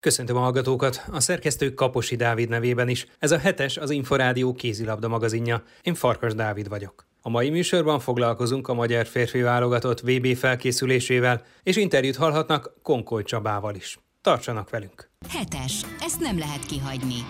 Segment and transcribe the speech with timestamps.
[0.00, 3.06] Köszöntöm a hallgatókat, a szerkesztő Kaposi Dávid nevében is.
[3.18, 5.62] Ez a hetes az Inforádió kézilabda magazinja.
[5.82, 7.06] Én Farkas Dávid vagyok.
[7.22, 13.74] A mai műsorban foglalkozunk a magyar férfi válogatott VB felkészülésével, és interjút hallhatnak Konkol Csabával
[13.74, 13.98] is.
[14.20, 15.10] Tartsanak velünk!
[15.28, 17.26] Hetes, ezt nem lehet kihagyni.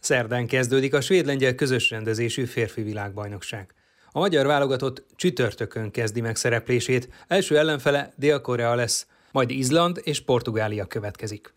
[0.00, 3.74] Szerdán kezdődik a svéd-lengyel közös rendezésű férfi világbajnokság.
[4.10, 9.06] A magyar válogatott csütörtökön kezdi meg szereplését, első ellenfele Dél-Korea lesz,
[9.38, 11.54] majd Izland és Portugália következik.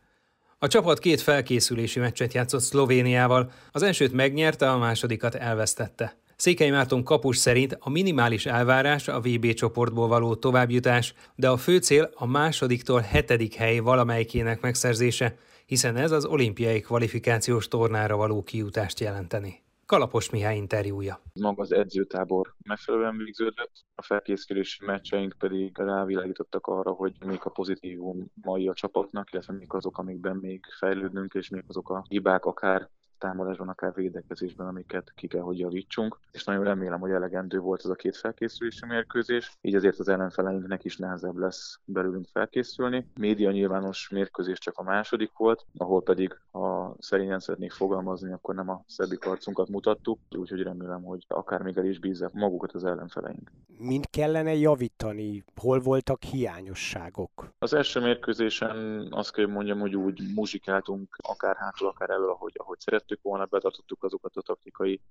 [0.59, 6.17] A csapat két felkészülési meccset játszott Szlovéniával, az elsőt megnyerte, a másodikat elvesztette.
[6.36, 11.77] Székely Márton kapus szerint a minimális elvárás a VB csoportból való továbbjutás, de a fő
[11.77, 19.00] cél a másodiktól hetedik hely valamelyikének megszerzése, hiszen ez az olimpiai kvalifikációs tornára való kijutást
[19.00, 19.61] jelenteni.
[19.91, 21.22] Kalapos Mihály interjúja.
[21.34, 28.31] Maga az edzőtábor megfelelően végződött, a felkészülési meccseink pedig rávilágítottak arra, hogy még a pozitívum
[28.41, 32.89] mai a csapatnak, illetve még azok, amikben még fejlődnünk, és még azok a hibák akár
[33.22, 36.19] támadásban, akár védekezésben, amiket ki kell, hogy javítsunk.
[36.31, 40.83] És nagyon remélem, hogy elegendő volt ez a két felkészülési mérkőzés, így azért az ellenfeleinknek
[40.83, 43.08] is nehezebb lesz belülünk felkészülni.
[43.19, 48.69] Média nyilvános mérkőzés csak a második volt, ahol pedig, ha szerényen szeretnék fogalmazni, akkor nem
[48.69, 53.52] a szebbik arcunkat mutattuk, úgyhogy remélem, hogy akár még el is bízzák magukat az ellenfeleink.
[53.77, 55.44] Mind kellene javítani?
[55.55, 57.53] Hol voltak hiányosságok?
[57.59, 62.80] Az első mérkőzésen azt kell mondjam, hogy úgy muzsikáltunk akár hátul, akár elő, ahogy, ahogy
[62.80, 65.02] szerettük szerettük volna, betartottuk azokat a taktikai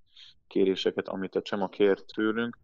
[0.46, 2.58] kéréseket, amit a Csema kért tőlünk.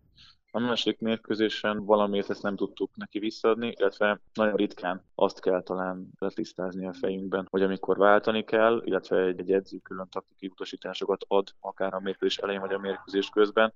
[0.51, 6.09] A második mérkőzésen valamiért ezt nem tudtuk neki visszaadni, illetve nagyon ritkán azt kell talán
[6.19, 11.49] letisztázni a fejünkben, hogy amikor váltani kell, illetve egy, egy edző külön taktikai utasításokat ad,
[11.61, 13.75] akár a mérkőzés elején vagy a mérkőzés közben,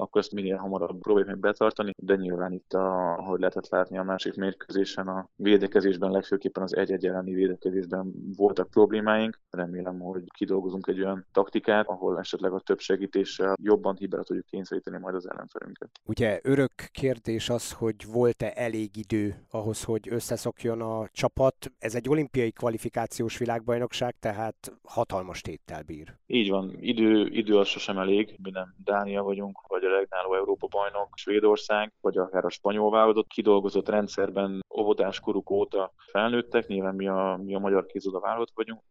[0.00, 4.02] akkor ezt minél hamarabb próbáljuk meg betartani, de nyilván itt, a, ahogy lehetett látni a
[4.02, 9.40] másik mérkőzésen, a védekezésben, legfőképpen az egy-egy elleni védekezésben voltak problémáink.
[9.50, 14.98] Remélem, hogy kidolgozunk egy olyan taktikát, ahol esetleg a több segítéssel jobban hibára tudjuk kényszeríteni
[14.98, 15.90] majd az ellenfelünket.
[16.04, 21.72] Ugye örök kérdés az, hogy volt-e elég idő ahhoz, hogy összeszokjon a csapat.
[21.78, 26.14] Ez egy olimpiai kvalifikációs világbajnokság, tehát hatalmas téttel bír.
[26.26, 30.66] Így van, idő, idő az sosem elég, mi nem Dánia vagyunk, vagy a legnáló Európa
[30.66, 37.08] bajnok Svédország, vagy akár a spanyol válogatott kidolgozott rendszerben óvodás koruk óta felnőttek, nyilván mi
[37.08, 38.82] a, mi a magyar kézoda válogatott vagyunk,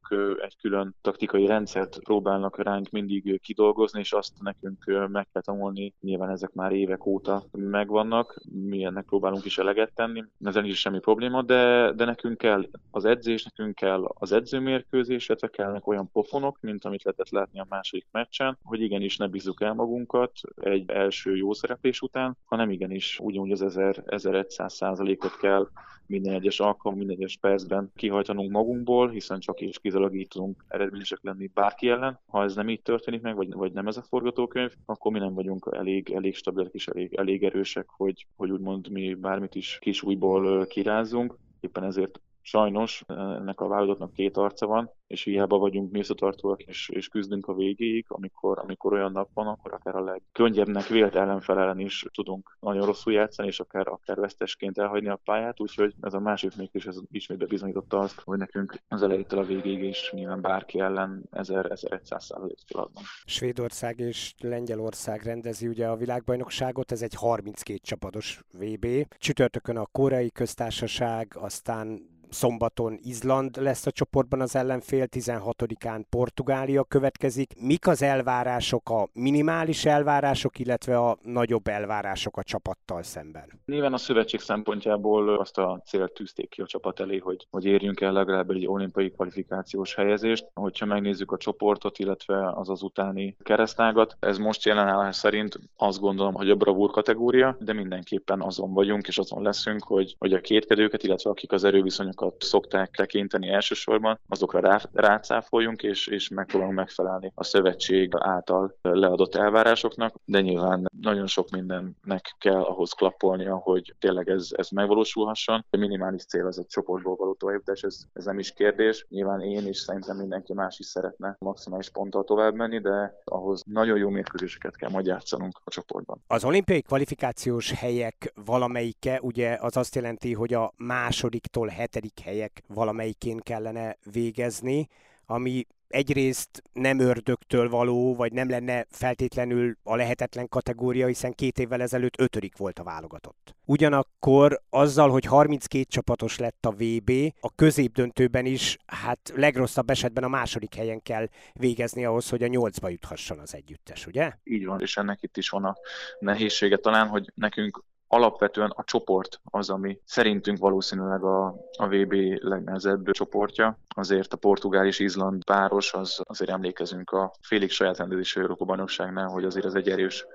[0.41, 6.29] egy külön taktikai rendszert próbálnak ránk mindig kidolgozni, és azt nekünk meg kell tanulni, nyilván
[6.29, 11.41] ezek már évek óta megvannak, mi ennek próbálunk is eleget tenni, ezen is semmi probléma,
[11.41, 16.85] de, de nekünk kell az edzés, nekünk kell az edzőmérkőzés, illetve kellnek olyan pofonok, mint
[16.85, 20.31] amit lehetett látni a második meccsen, hogy igenis ne bízzuk el magunkat.
[20.55, 25.67] Egy első jó szereplés után, hanem igenis ugyanúgy az 1000, 1100 százalékot kell
[26.07, 31.19] minden egyes alkalom, minden egyes percben kihajtanunk magunkból, hiszen csak és kizárólag így tudunk eredményesek
[31.21, 32.19] lenni bárki ellen.
[32.27, 35.33] Ha ez nem így történik meg, vagy, vagy nem ez a forgatókönyv, akkor mi nem
[35.33, 40.03] vagyunk elég, elég stabilek és elég, elég erősek, hogy, hogy úgymond mi bármit is kis
[40.03, 41.37] újból kirázzunk.
[41.59, 47.07] Éppen ezért sajnos ennek a válogatottnak két arca van, és hiába vagyunk mészatartóak, és, és
[47.07, 51.79] küzdünk a végéig, amikor, amikor olyan nap van, akkor akár a legkönnyebbnek vélt ellenfel ellen
[51.79, 56.19] is tudunk nagyon rosszul játszani, és akár, akár vesztesként elhagyni a pályát, úgyhogy ez a
[56.19, 60.79] másik mégis ez ismét bebizonyította azt, hogy nekünk az elejétől a végéig is nyilván bárki
[60.79, 62.91] ellen 1000-1100 százalék van.
[63.25, 68.87] Svédország és Lengyelország rendezi ugye a világbajnokságot, ez egy 32 csapatos VB.
[69.17, 77.53] Csütörtökön a koreai köztársaság, aztán szombaton Izland lesz a csoportban az ellenfél, 16-án Portugália következik.
[77.61, 83.61] Mik az elvárások, a minimális elvárások, illetve a nagyobb elvárások a csapattal szemben?
[83.65, 88.01] Nyilván a szövetség szempontjából azt a célt tűzték ki a csapat elé, hogy, hogy érjünk
[88.01, 90.45] el legalább egy olimpiai kvalifikációs helyezést.
[90.53, 96.33] Hogyha megnézzük a csoportot, illetve az az utáni keresztágat, ez most jelenállás szerint azt gondolom,
[96.33, 101.03] hogy a bravúr kategória, de mindenképpen azon vagyunk és azon leszünk, hogy, hogy a kétkedőket,
[101.03, 107.31] illetve akik az erőviszonyok azokat szokták tekinteni elsősorban, azokra rá, rácáfoljunk, és, és megpróbálunk megfelelni
[107.35, 114.29] a szövetség által leadott elvárásoknak, de nyilván nagyon sok mindennek kell ahhoz klappolnia, hogy tényleg
[114.29, 115.65] ez, ez megvalósulhasson.
[115.69, 119.05] A minimális cél az a csoportból való továbbjutás, ez, ez nem is kérdés.
[119.09, 123.97] Nyilván én és szerintem mindenki más is szeretne maximális ponttal tovább menni, de ahhoz nagyon
[123.97, 126.23] jó mérkőzéseket kell majd játszanunk a csoportban.
[126.27, 133.37] Az olimpiai kvalifikációs helyek valamelyike ugye az azt jelenti, hogy a másodiktól hetedik helyek valamelyikén
[133.37, 134.87] kellene végezni,
[135.25, 141.81] ami egyrészt nem ördögtől való, vagy nem lenne feltétlenül a lehetetlen kategória, hiszen két évvel
[141.81, 143.55] ezelőtt ötödik volt a válogatott.
[143.65, 150.27] Ugyanakkor azzal, hogy 32 csapatos lett a VB, a középdöntőben is, hát legrosszabb esetben a
[150.27, 154.33] második helyen kell végezni ahhoz, hogy a nyolcba juthasson az együttes, ugye?
[154.43, 155.75] Így van, és ennek itt is van a
[156.19, 161.45] nehézsége talán, hogy nekünk alapvetően a csoport az, ami szerintünk valószínűleg a,
[161.77, 163.79] a VB legnehezebb csoportja.
[163.95, 169.27] Azért a Portugál és Izland páros, az, azért emlékezünk a félig saját rendezésű Európa bajnokságnál,
[169.27, 170.25] hogy azért az egy erős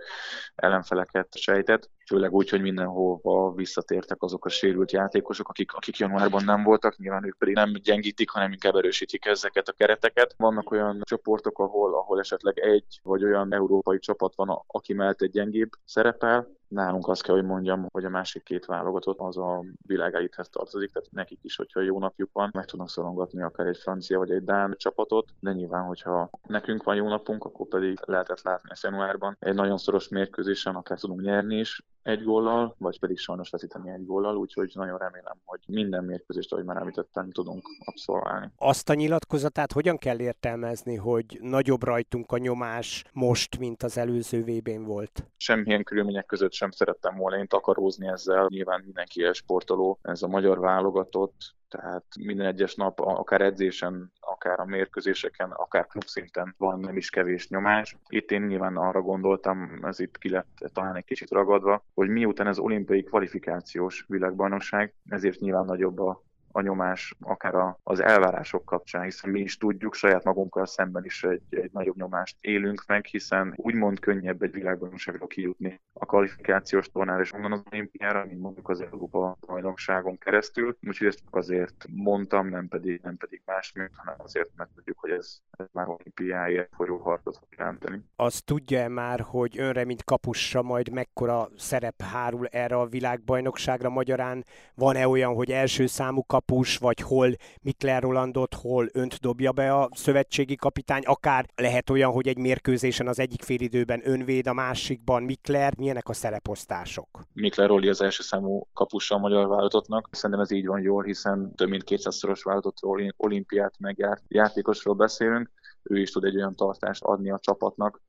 [0.55, 6.63] ellenfeleket sejtett, főleg úgy, hogy mindenhova visszatértek azok a sérült játékosok, akik, akik januárban nem
[6.63, 10.35] voltak, nyilván ők pedig nem gyengítik, hanem inkább erősítik ezeket a kereteket.
[10.37, 15.31] Vannak olyan csoportok, ahol, ahol esetleg egy vagy olyan európai csapat van, aki mellett egy
[15.31, 20.49] gyengébb szerepel, nálunk azt kell, hogy mondjam, hogy a másik két válogatott az a világáithez
[20.49, 24.31] tartozik, tehát nekik is, hogyha jó napjuk van, meg tudnak szorongatni akár egy francia vagy
[24.31, 28.83] egy dán csapatot, de nyilván, hogyha nekünk van jó napunk, akkor pedig lehetett látni ezt
[28.83, 29.37] januárban.
[29.39, 34.07] Egy nagyon szoros mérkőzésen akár tudunk nyerni is, egy góllal, vagy pedig sajnos veszíteni egy
[34.07, 38.51] góllal, úgyhogy nagyon remélem, hogy minden mérkőzést, ahogy már említettem, tudunk abszolválni.
[38.57, 44.43] Azt a nyilatkozatát hogyan kell értelmezni, hogy nagyobb rajtunk a nyomás most, mint az előző
[44.43, 45.31] VB-n volt?
[45.37, 50.61] Semmilyen körülmények között sem szerettem volna én takarózni ezzel, nyilván mindenki sportoló, ez a magyar
[50.61, 57.11] válogatott, tehát minden egyes nap, akár edzésen, akár a mérkőzéseken, akár klubszinten van nem is
[57.11, 57.96] kevés nyomás.
[58.08, 62.46] Itt én nyilván arra gondoltam, ez itt ki lett talán egy kicsit ragadva, hogy miután
[62.46, 69.02] ez olimpiai kvalifikációs világbajnokság, ezért nyilván nagyobb a a nyomás, akár a, az elvárások kapcsán,
[69.02, 73.52] hiszen mi is tudjuk, saját magunkkal szemben is egy, egy nagyobb nyomást élünk meg, hiszen
[73.56, 78.81] úgymond könnyebb egy világbajnokságra kijutni a kvalifikációs tornál és onnan az olimpiára, mint mondjuk az
[78.81, 80.77] Európa bajnokságon keresztül.
[80.87, 85.11] Úgyhogy ezt csak azért mondtam, nem pedig, nem pedig más, hanem azért, mert tudjuk, hogy
[85.11, 88.05] ez, ez már olimpiáért folyó harcot fog jelenteni.
[88.17, 94.45] Azt tudja már, hogy önre, mint kapusra majd mekkora szerep hárul erre a világbajnokságra magyarán?
[94.75, 97.31] Van-e olyan, hogy első számú kap kapus, vagy hol
[97.63, 103.09] Mikler Rolandot, hol önt dobja be a szövetségi kapitány, akár lehet olyan, hogy egy mérkőzésen
[103.09, 107.09] az egyik félidőben önvéd, a másikban Mikler, milyenek a szereposztások?
[107.33, 110.09] Mikler Roli az első számú kapusa a magyar válogatottnak.
[110.11, 115.50] Szerintem ez így van jól, hiszen több mint 200-szoros válogatott olimpiát megjárt játékosról beszélünk
[115.83, 118.00] ő is tud egy olyan tartást adni a csapatnak,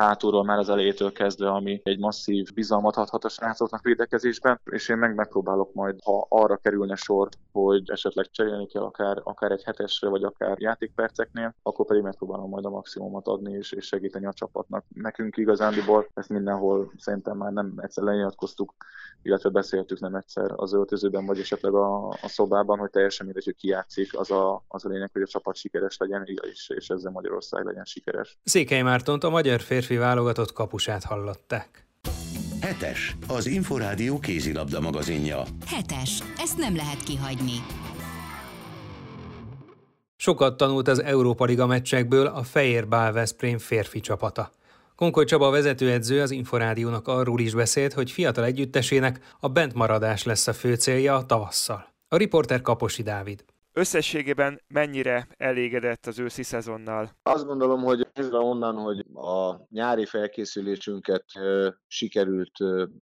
[0.00, 4.96] hátulról már az elejétől kezdve, ami egy masszív bizalmat adhat a srácoknak védekezésben, és én
[4.96, 10.08] meg megpróbálok majd, ha arra kerülne sor, hogy esetleg cserélni kell akár, akár egy hetesre,
[10.08, 14.84] vagy akár játékperceknél, akkor pedig megpróbálom majd a maximumot adni és, és segíteni a csapatnak.
[14.94, 18.74] Nekünk igazándiból ezt mindenhol szerintem már nem egyszer lenyilatkoztuk,
[19.22, 23.56] illetve beszéltük nem egyszer az öltözőben, vagy esetleg a, a szobában, hogy teljesen mindegy, hogy
[23.56, 27.12] ki játszik, az a, az a lényeg, hogy a csapat sikeres legyen, és, és ezzel
[27.12, 28.38] Magyarország legyen sikeres.
[28.44, 31.86] Székely Mártont a magyar férfi válogatott kapusát hallották.
[32.60, 35.42] Hetes, az Inforádió kézilabda magazinja.
[35.66, 37.64] Hetes, ezt nem lehet kihagyni.
[40.16, 44.50] Sokat tanult az Európa Liga meccsekből a Fehér Bál Veszprém férfi csapata.
[44.96, 50.52] Konkoly Csaba vezetőedző az Inforádiónak arról is beszélt, hogy fiatal együttesének a bentmaradás lesz a
[50.52, 51.92] fő célja a tavasszal.
[52.08, 53.44] A riporter Kaposi Dávid.
[53.80, 57.10] Összességében mennyire elégedett az őszi szezonnal?
[57.22, 61.24] Azt gondolom, hogy kezdve onnan, hogy a nyári felkészülésünket
[61.86, 62.52] sikerült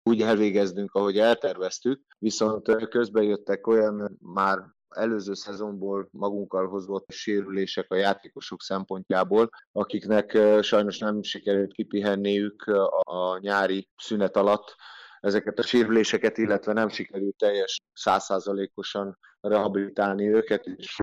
[0.04, 4.60] úgy elvégeznünk, ahogy elterveztük, viszont közben jöttek olyan már
[4.90, 12.64] előző szezonból magunkkal hozott sérülések a játékosok szempontjából, akiknek sajnos nem sikerült kipihenniük
[13.00, 14.76] a nyári szünet alatt
[15.20, 19.18] ezeket a sérüléseket, illetve nem sikerült teljes százszázalékosan
[19.48, 20.98] rehabilitálni őket, és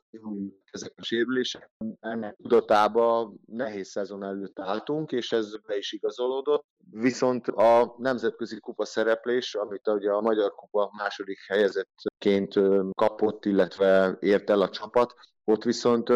[0.70, 1.70] ezek a sérülések.
[2.00, 6.64] Ennek tudatában nehéz szezon előtt álltunk, és ez be is igazolódott.
[6.90, 12.54] Viszont a nemzetközi kupa szereplés, amit ugye a Magyar Kupa második helyezettként
[12.92, 16.10] kapott, illetve ért el a csapat, ott viszont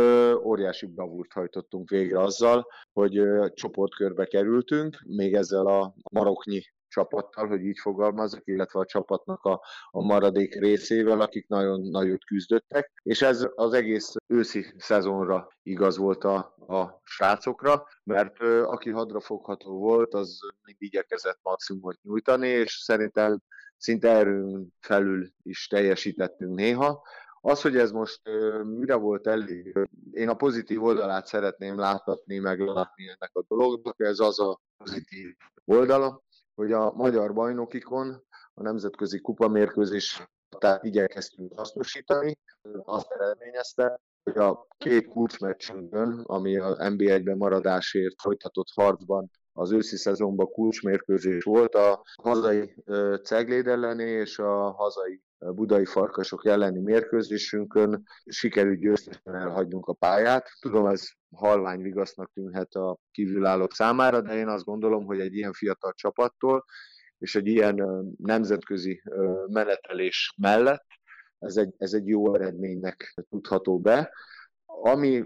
[0.44, 3.23] óriási bravúrt hajtottunk végre azzal, hogy
[3.54, 6.62] csoportkörbe kerültünk, még ezzel a maroknyi
[6.98, 12.92] csapattal, hogy így fogalmazok, illetve a csapatnak a, a maradék részével, akik nagyon nagyot küzdöttek,
[13.02, 16.36] és ez az egész őszi szezonra igaz volt a,
[16.68, 23.38] a srácokra, mert ö, aki hadrafogható volt, az mindig igyekezett maximumot nyújtani, és szerintem
[23.76, 27.02] szinte erőn felül is teljesítettünk néha.
[27.40, 29.78] Az, hogy ez most ö, mire volt elég,
[30.12, 35.34] én a pozitív oldalát szeretném láthatni, meg látni ennek a dolognak, ez az a pozitív
[35.64, 36.22] oldala,
[36.58, 38.24] hogy a magyar bajnokikon
[38.54, 42.38] a nemzetközi kupamérkőzés tehát igyekeztünk hasznosítani,
[42.84, 44.00] azt eredményezte,
[44.32, 51.75] hogy a két kulcsmeccsünkön, ami a NB1-ben maradásért folytatott harcban az őszi szezonban kulcsmérkőzés volt
[51.75, 52.75] a hazai
[53.23, 60.49] Cegléd elleni és a hazai budai farkasok elleni mérkőzésünkön sikerült győztesen elhagynunk a pályát.
[60.61, 65.52] Tudom, ez halvány vigasznak tűnhet a kívülállók számára, de én azt gondolom, hogy egy ilyen
[65.52, 66.64] fiatal csapattól
[67.18, 69.02] és egy ilyen nemzetközi
[69.47, 70.87] menetelés mellett
[71.38, 74.12] ez egy, ez egy jó eredménynek tudható be,
[74.66, 75.25] ami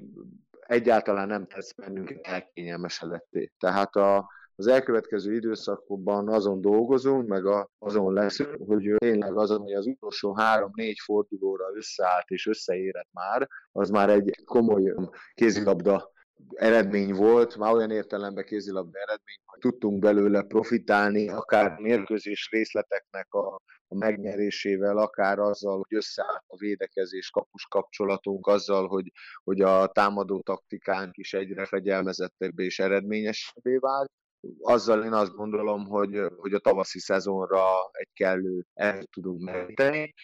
[0.60, 3.52] egyáltalán nem tesz bennünket elkényelmesedetté.
[3.58, 9.74] Tehát a, az elkövetkező időszakban azon dolgozunk, meg a, azon leszünk, hogy tényleg az, ami
[9.74, 14.94] az utolsó három-négy fordulóra összeállt és összeérett már, az már egy komoly
[15.34, 16.10] kézilabda
[16.54, 23.60] eredmény volt, már olyan értelemben kézilabda eredmény, hogy tudtunk belőle profitálni, akár mérkőzés részleteknek a,
[23.88, 29.12] a megnyerésével, akár azzal, hogy összeállt a védekezés kapus kapcsolatunk, azzal, hogy,
[29.44, 34.10] hogy a támadó taktikánk is egyre fegyelmezettebb és eredményesebbé vált.
[34.60, 40.14] Azzal én azt gondolom, hogy, hogy a tavaszi szezonra egy kellő el tudunk meríteni.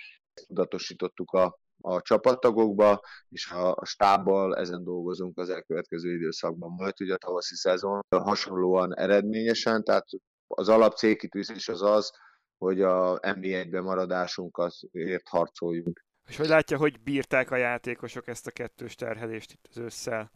[0.47, 6.71] Tudatosítottuk a, a csapattagokba, és a, stábbal ezen dolgozunk az elkövetkező időszakban.
[6.77, 10.07] Majd ugye a tavaszi szezon hasonlóan eredményesen, tehát
[10.47, 12.11] az alap célkitűzés az az,
[12.59, 16.05] hogy a NBA-ben maradásunkat ért harcoljunk.
[16.29, 20.31] És hogy látja, hogy bírták a játékosok ezt a kettős terhelést itt az ősszel?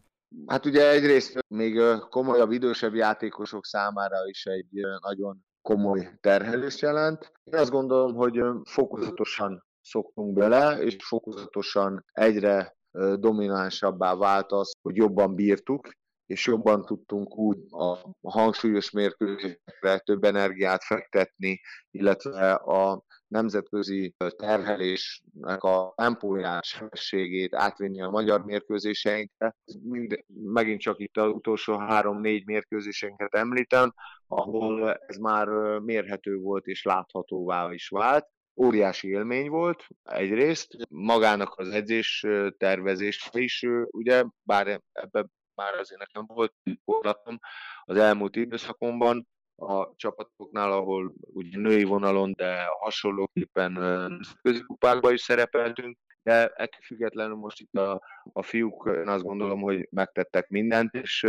[0.45, 4.67] Hát ugye egyrészt még komolyabb, idősebb játékosok számára is egy
[5.01, 7.31] nagyon komoly terhelést jelent.
[7.43, 12.75] Én azt gondolom, hogy fokozatosan szoktunk bele, és fokozatosan egyre
[13.15, 15.89] dominánsabbá vált az, hogy jobban bírtuk,
[16.25, 21.61] és jobban tudtunk úgy a hangsúlyos mérkőzésekre több energiát fektetni,
[21.91, 29.55] illetve a nemzetközi terhelésnek a tempóját, sebességét átvinni a magyar mérkőzéseinkre.
[29.83, 33.93] Mind, megint csak itt az utolsó három-négy mérkőzéseinket említem,
[34.27, 35.47] ahol ez már
[35.79, 42.25] mérhető volt és láthatóvá is vált óriási élmény volt egyrészt, magának az edzés
[42.57, 47.39] tervezés is, ugye, bár ebbe már azért nekem volt gyakorlatom
[47.83, 53.73] az elmúlt időszakomban, a csapatoknál, ahol ugye női vonalon, de hasonlóképpen
[54.41, 58.01] közikupákban is szerepeltünk, de ettől függetlenül most itt a,
[58.33, 61.23] a fiúk, én azt gondolom, hogy megtettek mindent, és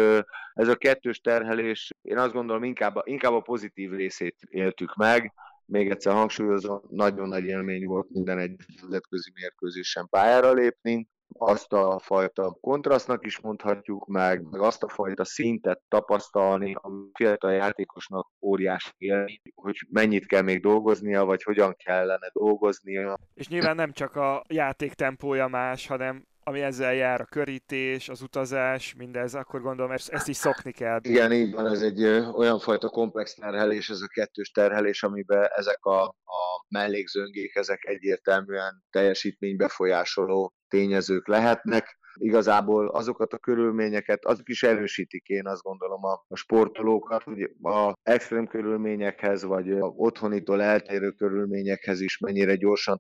[0.55, 5.33] ez a kettős terhelés, én azt gondolom, inkább, inkább a pozitív részét éltük meg,
[5.67, 11.99] még egyszer hangsúlyozom, nagyon nagy élmény volt minden egy nemzetközi mérkőzésen pályára lépni, azt a
[11.99, 18.93] fajta kontrasztnak is mondhatjuk meg, meg azt a fajta szintet tapasztalni, a fiatal játékosnak óriási
[18.99, 23.19] élmény, hogy mennyit kell még dolgoznia, vagy hogyan kellene dolgoznia.
[23.35, 28.23] És nyilván nem csak a játék tempója más, hanem ami ezzel jár, a körítés, az
[28.23, 30.99] utazás, mindez, akkor gondolom ezt, ezt is szokni kell.
[31.03, 35.85] Igen, így van, ez egy olyan fajta komplex terhelés, ez a kettős terhelés, amiben ezek
[35.85, 41.99] a, a mellékzöngék, ezek egyértelműen teljesítménybefolyásoló tényezők lehetnek.
[42.15, 47.93] Igazából azokat a körülményeket, azok is erősítik én azt gondolom a, a sportolókat, hogy a
[48.03, 52.99] extrém körülményekhez, vagy a otthonitól eltérő körülményekhez is mennyire gyorsan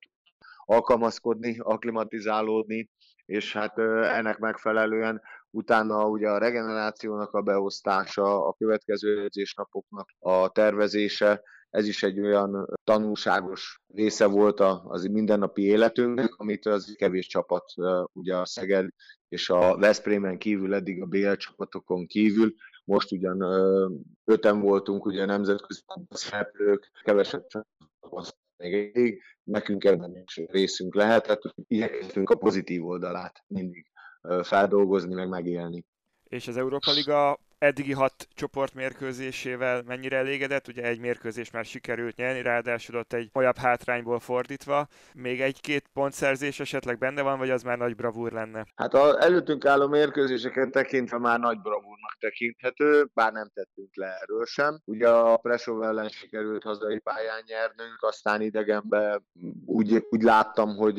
[0.64, 2.90] alkalmazkodni, aklimatizálódni,
[3.26, 11.42] és hát ennek megfelelően utána ugye a regenerációnak a beosztása, a következő edzésnapoknak a tervezése,
[11.70, 17.64] ez is egy olyan tanulságos része volt az mindennapi életünknek, amit az kevés csapat,
[18.12, 18.88] ugye a Szeged
[19.28, 22.54] és a Veszprémen kívül, eddig a BL csapatokon kívül,
[22.84, 23.42] most ugyan
[24.24, 32.30] öten voltunk, ugye nemzetközi szereplők, kevesebb csapat még eddig, nekünk ebben is részünk lehetett, igyekeztünk
[32.30, 33.86] a pozitív oldalát mindig
[34.42, 35.84] feldolgozni, meg megélni.
[36.24, 42.42] És az Európa Liga eddigi hat csoportmérkőzésével mennyire elégedett, ugye egy mérkőzés már sikerült nyerni,
[42.42, 44.88] ráadásul ott egy olyabb hátrányból fordítva.
[45.14, 48.66] Még egy-két pontszerzés esetleg benne van, vagy az már nagy bravúr lenne?
[48.74, 54.44] Hát az előttünk álló mérkőzéseket tekintve már nagy bravúrnak tekinthető, bár nem tettünk le erről
[54.44, 54.80] sem.
[54.84, 59.22] Ugye a Presov ellen sikerült hazai pályán nyernünk, aztán idegenbe
[59.66, 60.98] úgy, úgy láttam, hogy,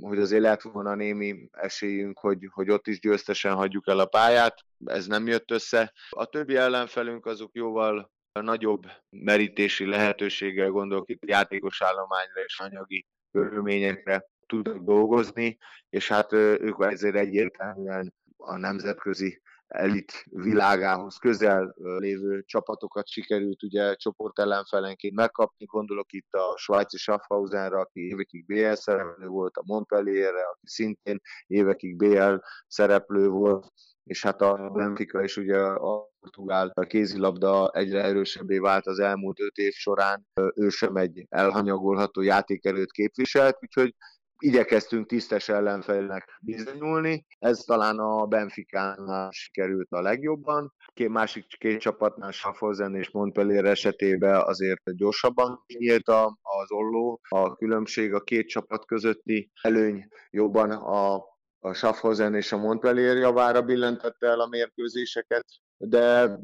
[0.00, 4.54] hogy azért lehet volna némi esélyünk, hogy, hogy ott is győztesen hagyjuk el a pályát
[4.84, 5.92] ez nem jött össze.
[6.10, 8.10] A többi ellenfelünk azok jóval
[8.40, 15.58] nagyobb merítési lehetőséggel gondolok itt játékos állományra és anyagi körülményekre tudnak dolgozni,
[15.88, 19.41] és hát ők ezért egyértelműen a nemzetközi
[19.72, 27.80] elit világához közel lévő csapatokat sikerült ugye csoport ellenfelenként megkapni, gondolok itt a svájci Schaffhausenra,
[27.80, 32.34] aki évekig BL szereplő volt, a Montpellierre, aki szintén évekig BL
[32.66, 33.72] szereplő volt,
[34.04, 39.56] és hát a Benfica is ugye a portugál kézilabda egyre erősebbé vált az elmúlt öt
[39.56, 43.94] év során, ő sem egy elhanyagolható játékerőt képviselt, úgyhogy
[44.42, 47.26] igyekeztünk tisztes ellenfelnek bizonyulni.
[47.38, 50.72] Ez talán a Benficánál sikerült a legjobban.
[50.94, 56.08] Két másik két csapatnál, Schaffhausen és Montpellier esetében azért gyorsabban nyílt
[56.42, 57.20] az olló.
[57.28, 61.30] A különbség a két csapat közötti előny jobban a
[61.64, 65.44] a Schaffhausen és a Montpellier javára billentette el a mérkőzéseket,
[65.76, 66.38] de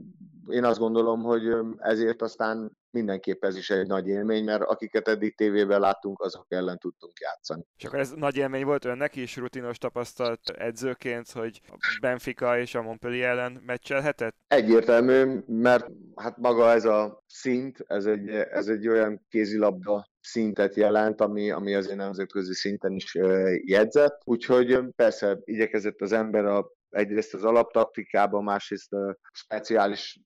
[0.50, 1.42] én azt gondolom, hogy
[1.78, 6.78] ezért aztán mindenképp ez is egy nagy élmény, mert akiket eddig tévében láttunk, azok ellen
[6.78, 7.62] tudtunk játszani.
[7.76, 12.74] És akkor ez nagy élmény volt önnek is, rutinos tapasztalt edzőként, hogy a Benfica és
[12.74, 14.34] a Montpellier ellen meccselhetett?
[14.46, 21.20] Egyértelmű, mert hát maga ez a szint, ez egy, ez egy olyan kézilabda szintet jelent,
[21.20, 23.14] ami, ami azért nemzetközi szinten is
[23.64, 24.20] jegyzett.
[24.24, 30.20] Úgyhogy persze igyekezett az ember a egyrészt az alaptaktikában, másrészt a speciális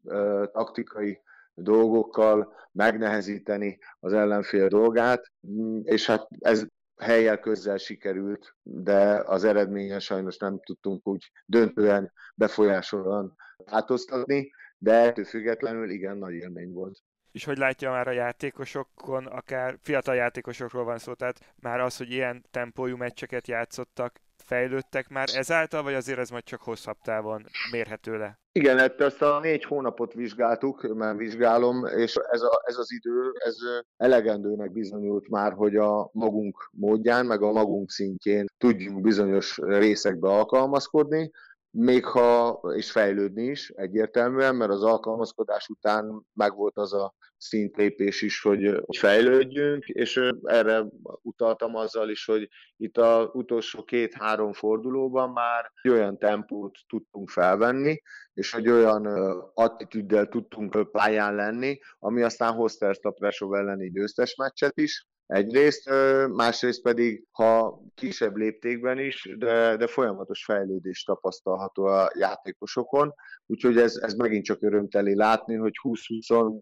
[0.53, 1.21] taktikai
[1.55, 6.67] dolgokkal megnehezíteni az ellenfél dolgát, mm, és hát ez
[6.97, 15.25] helyel közel sikerült, de az eredményen sajnos nem tudtunk úgy döntően befolyásolóan változtatni, de ettől
[15.25, 16.99] függetlenül igen, nagy élmény volt.
[17.33, 22.11] És hogy látja már a játékosokon, akár fiatal játékosokról van szó, tehát már az, hogy
[22.11, 24.21] ilyen tempójú meccseket játszottak,
[24.53, 28.39] fejlődtek már ezáltal, vagy azért ez majd csak hosszabb távon mérhető le?
[28.53, 33.33] Igen, hát ezt a négy hónapot vizsgáltuk, mert vizsgálom, és ez, a, ez az idő,
[33.35, 33.57] ez
[33.97, 41.31] elegendőnek bizonyult már, hogy a magunk módján, meg a magunk szintjén tudjunk bizonyos részekbe alkalmazkodni,
[41.75, 48.41] még ha, és fejlődni is egyértelműen, mert az alkalmazkodás után megvolt az a szintlépés is,
[48.41, 50.85] hogy fejlődjünk, és erre
[51.23, 58.03] utaltam azzal is, hogy itt az utolsó két-három fordulóban már olyan tempót tudtunk felvenni,
[58.35, 59.07] és hogy olyan
[59.55, 65.91] attitűddel tudtunk pályán lenni, ami aztán hozta ezt a Presov elleni győztes meccset is, Egyrészt,
[66.29, 73.15] másrészt pedig, ha kisebb léptékben is, de, de folyamatos fejlődés tapasztalható a játékosokon,
[73.47, 76.61] úgyhogy ez, ez megint csak örömteli látni, hogy 20-24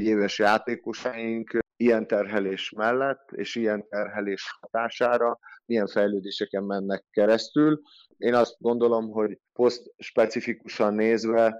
[0.00, 7.80] éves játékosaink ilyen terhelés mellett és ilyen terhelés hatására milyen fejlődéseken mennek keresztül.
[8.16, 11.56] Én azt gondolom, hogy poszt specifikusan nézve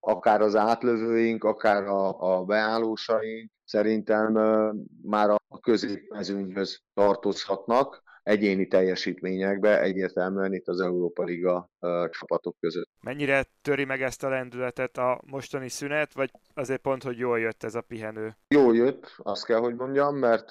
[0.00, 4.32] akár az átlövőink, akár a, a beállósaink szerintem
[5.02, 11.70] már a középmezőnyhöz tartozhatnak egyéni teljesítményekbe, egyértelműen itt az Európa Liga
[12.10, 12.88] csapatok között.
[13.00, 17.62] Mennyire töri meg ezt a lendületet a mostani szünet, vagy azért pont, hogy jól jött
[17.62, 18.36] ez a pihenő?
[18.48, 20.50] Jól jött, azt kell, hogy mondjam, mert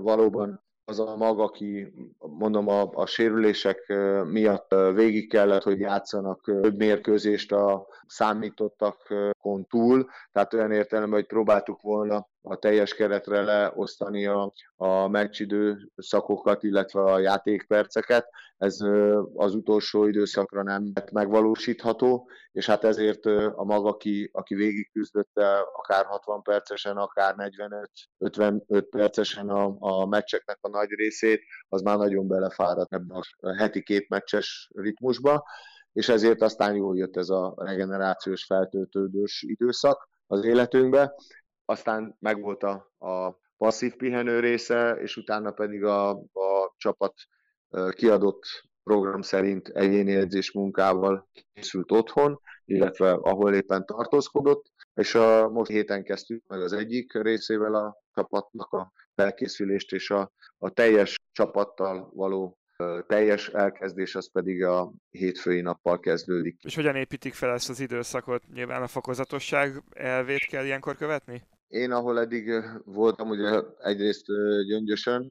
[0.00, 3.92] valóban az a mag, aki mondom a, a sérülések
[4.24, 11.80] miatt végig kellett, hogy játszanak több mérkőzést a számítottakon túl, tehát olyan értelemben, hogy próbáltuk
[11.80, 18.28] volna a teljes keretre leosztani a, a meccsidő szakokat, illetve a játékperceket.
[18.56, 18.78] Ez
[19.34, 26.04] az utolsó időszakra nem lett megvalósítható, és hát ezért a maga, aki, aki végigküzdötte akár
[26.04, 27.34] 60 percesen, akár
[28.18, 33.82] 45-55 percesen a, a meccseknek a nagy részét, az már nagyon belefáradt ebbe a heti
[33.82, 35.44] két meccses ritmusba,
[35.92, 41.14] és ezért aztán jól jött ez a regenerációs feltöltődős időszak az életünkbe,
[41.72, 47.14] aztán megvolt a, a passzív pihenő része, és utána pedig a, a csapat
[47.90, 48.42] kiadott
[48.82, 56.04] program szerint egyéni edzés munkával készült otthon, illetve ahol éppen tartózkodott, és a most héten
[56.04, 62.56] kezdtük meg az egyik részével a csapatnak a felkészülést, és a, a teljes csapattal való
[63.06, 66.56] teljes elkezdés az pedig a hétfői nappal kezdődik.
[66.62, 68.42] És hogyan építik fel ezt az időszakot?
[68.52, 71.42] Nyilván a fokozatosság elvét kell ilyenkor követni?
[71.72, 72.52] Én, ahol eddig
[72.84, 74.26] voltam, ugye egyrészt
[74.66, 75.28] Gyöngyösön,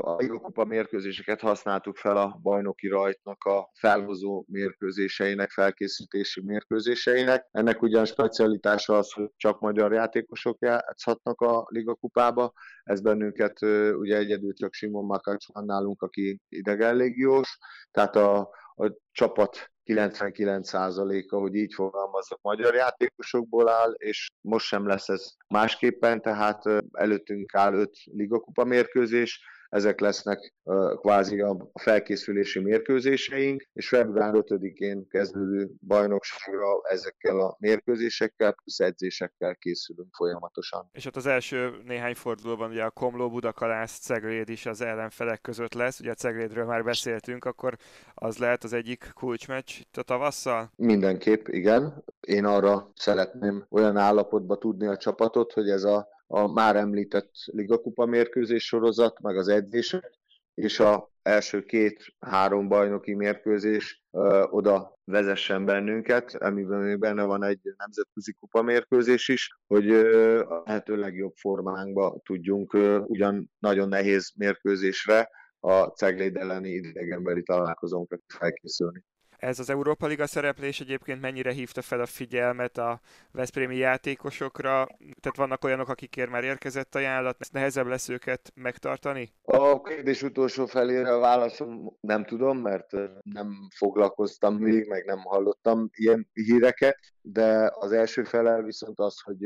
[0.00, 7.48] a Liga mérkőzéseket használtuk fel a bajnoki rajtnak a felhozó mérkőzéseinek, felkészítési mérkőzéseinek.
[7.50, 12.52] Ennek ugyan specialitása az, hogy csak magyar játékosok játszhatnak a Liga kupába.
[12.84, 13.62] Ez bennünket
[13.92, 17.58] ugye egyedül csak Simon Makacs van nálunk, aki idegen légiós,
[17.90, 18.38] tehát a,
[18.74, 26.22] a csapat 99%-a, hogy így fogalmazok, magyar játékosokból áll, és most sem lesz ez másképpen,
[26.22, 29.40] tehát előttünk áll öt ligakupa mérkőzés,
[29.76, 30.54] ezek lesznek
[31.00, 40.14] kvázi a felkészülési mérkőzéseink, és február 5-én kezdődő bajnokságra ezekkel a mérkőzésekkel, plusz edzésekkel készülünk
[40.14, 40.88] folyamatosan.
[40.92, 45.74] És ott az első néhány fordulóban ugye a Komló, Budakalász, Cegléd is az ellenfelek között
[45.74, 47.76] lesz, ugye a Ceglédről már beszéltünk, akkor
[48.14, 50.70] az lehet az egyik kulcsmeccs a tavasszal?
[50.76, 52.04] Mindenképp, igen.
[52.20, 58.06] Én arra szeretném olyan állapotba tudni a csapatot, hogy ez a a már említett ligakupa
[58.06, 60.18] mérkőzés sorozat, meg az edzések,
[60.54, 67.60] és a első két-három bajnoki mérkőzés ö, oda vezessen bennünket, amiben még benne van egy
[67.76, 74.32] nemzetközi kupa mérkőzés is, hogy ö, a lehető legjobb formánkba tudjunk ö, ugyan nagyon nehéz
[74.36, 79.04] mérkőzésre a Cegléd elleni idegenbeli találkozónkra felkészülni.
[79.46, 83.00] Ez az Európa Liga szereplés egyébként mennyire hívta fel a figyelmet a
[83.32, 84.86] Veszprémi játékosokra?
[85.20, 89.32] Tehát vannak olyanok, akikért már érkezett ajánlat, nehezebb lesz őket megtartani?
[89.42, 95.90] A kérdés utolsó felére a válaszom nem tudom, mert nem foglalkoztam még, meg nem hallottam
[95.92, 99.38] ilyen híreket, de az első fele viszont az, hogy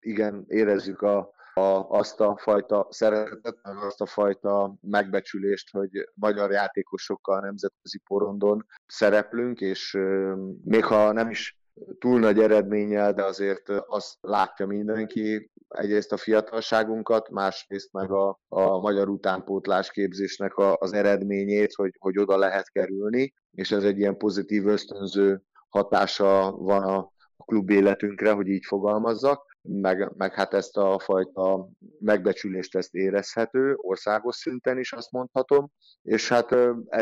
[0.00, 6.50] igen, érezzük a a, azt a fajta szeretetet, meg azt a fajta megbecsülést, hogy magyar
[6.50, 9.98] játékosokkal nemzetközi porondon szereplünk, és
[10.64, 11.56] még ha nem is
[11.98, 18.80] túl nagy eredménnyel, de azért azt látja mindenki, egyrészt a fiatalságunkat, másrészt meg a, a
[18.80, 24.16] magyar utánpótlás képzésnek a, az eredményét, hogy, hogy oda lehet kerülni, és ez egy ilyen
[24.16, 26.96] pozitív ösztönző hatása van a,
[27.36, 33.74] a klub életünkre, hogy így fogalmazzak meg, meg hát ezt a fajta megbecsülést ezt érezhető,
[33.76, 35.70] országos szinten is azt mondhatom,
[36.02, 36.56] és hát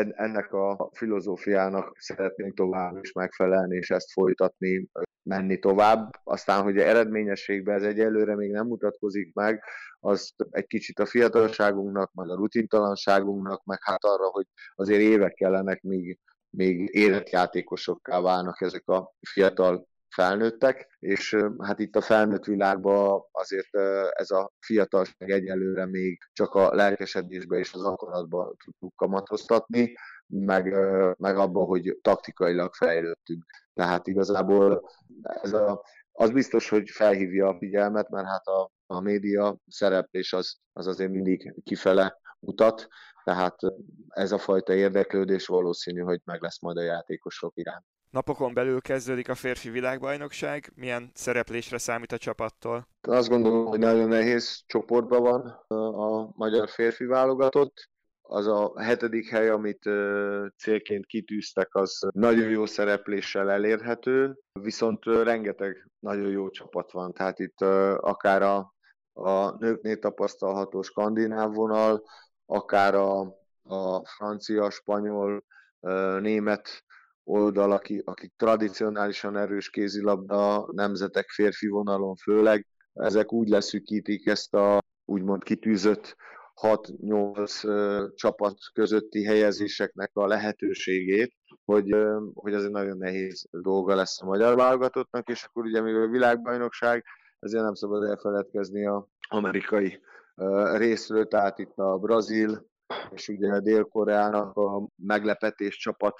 [0.09, 4.89] ennek a filozófiának szeretnénk tovább is megfelelni, és ezt folytatni,
[5.23, 6.09] menni tovább.
[6.23, 9.63] Aztán, hogy eredményességben ez egyelőre még nem mutatkozik meg,
[9.99, 14.45] az egy kicsit a fiatalságunknak, meg a rutintalanságunknak, meg hát arra, hogy
[14.75, 16.19] azért évek kellenek, míg,
[16.49, 23.75] még életjátékosokká válnak ezek a fiatal felnőttek, és hát itt a felnőtt világban azért
[24.11, 29.93] ez a fiatalság egyelőre még csak a lelkesedésbe és az akaratba tudtuk kamatoztatni,
[30.27, 30.75] meg,
[31.17, 33.43] meg abban, hogy taktikailag fejlődtünk.
[33.73, 34.89] Tehát igazából
[35.23, 40.57] ez a, az biztos, hogy felhívja a figyelmet, mert hát a, a média szereplés az,
[40.73, 42.87] az azért mindig kifele mutat,
[43.23, 43.55] tehát
[44.07, 47.85] ez a fajta érdeklődés valószínű, hogy meg lesz majd a játékosok iránt.
[48.11, 50.71] Napokon belül kezdődik a férfi világbajnokság.
[50.75, 52.87] Milyen szereplésre számít a csapattól?
[53.01, 55.45] Azt gondolom, hogy nagyon nehéz csoportban van
[55.93, 57.89] a magyar férfi válogatott.
[58.21, 59.89] Az a hetedik hely, amit
[60.57, 67.13] célként kitűztek, az nagyon jó szerepléssel elérhető, viszont rengeteg nagyon jó csapat van.
[67.13, 67.61] Tehát itt
[67.97, 68.73] akár a,
[69.13, 72.03] a nőknél tapasztalható skandináv vonal,
[72.45, 73.19] akár a,
[73.63, 75.43] a francia, spanyol,
[76.19, 76.83] német
[77.23, 84.79] oldal, akik, akik tradicionálisan erős kézilabda nemzetek férfi vonalon főleg, ezek úgy leszűkítik ezt a
[85.05, 86.15] úgymond kitűzött
[86.61, 91.33] 6-8 csapat közötti helyezéseknek a lehetőségét,
[91.65, 91.95] hogy,
[92.33, 96.07] hogy ez egy nagyon nehéz dolga lesz a magyar válogatottnak, és akkor ugye még a
[96.07, 97.03] világbajnokság,
[97.39, 100.01] ezért nem szabad elfeledkezni a amerikai
[100.73, 102.69] részről, tehát itt a brazil,
[103.11, 106.15] és ugye a Dél-Koreának a meglepetés csapat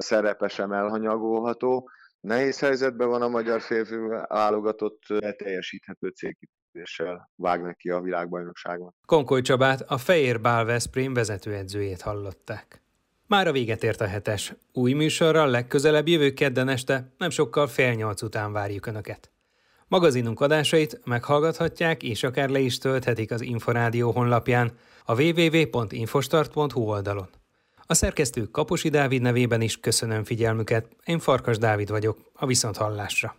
[0.00, 1.90] szerepe sem elhanyagolható.
[2.20, 3.94] Nehéz helyzetben van a magyar férfi
[4.28, 5.02] válogatott,
[5.36, 8.94] teljesíthető célkitűzéssel vág neki a világbajnokságon.
[9.06, 12.82] Konkoly Csabát, a Fehér Bál Veszprém vezetőedzőjét hallották.
[13.26, 14.54] Már a véget ért a hetes.
[14.72, 19.30] Új műsorral legközelebb jövő kedden este, nem sokkal fél nyolc után várjuk Önöket.
[19.88, 24.72] Magazinunk adásait meghallgathatják és akár le is tölthetik az Inforádió honlapján,
[25.04, 27.28] a www.infostart.hu oldalon.
[27.86, 33.36] A szerkesztő Kaposi Dávid nevében is köszönöm figyelmüket, én Farkas Dávid vagyok, a Viszonthallásra.